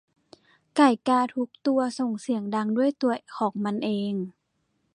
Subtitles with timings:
[0.75, 4.13] ไก่กาทุกตัวส่งเสียงดังด้วยตัวของมันเอง